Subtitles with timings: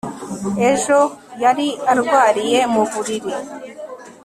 [0.69, 0.99] ejo
[1.43, 3.33] yari arwariye mu buriri